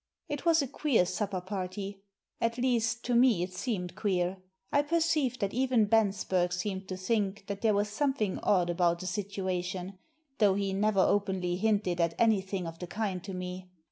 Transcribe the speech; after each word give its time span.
It 0.27 0.47
was 0.47 0.63
a 0.63 0.67
queer 0.67 1.05
supper 1.05 1.41
party— 1.41 2.01
at 2.41 2.57
least, 2.57 3.03
to 3.05 3.13
me 3.13 3.43
it 3.43 3.53
seemed 3.53 3.93
queer. 3.95 4.37
I 4.71 4.81
perceived 4.81 5.39
that 5.41 5.53
even 5.53 5.85
Bensberg 5.85 6.53
seemed 6.53 6.87
to 6.87 6.97
think 6.97 7.45
that 7.45 7.61
there 7.61 7.75
was 7.75 7.87
something 7.87 8.39
odd 8.39 8.71
about 8.71 8.99
the 9.01 9.05
situation, 9.05 9.99
though 10.39 10.55
he 10.55 10.73
never 10.73 11.01
openly 11.01 11.55
hinted 11.55 12.01
at 12.01 12.15
anything 12.17 12.65
of 12.65 12.79
the 12.79 12.87
kind 12.87 13.23
to 13.25 13.35
me. 13.35 13.69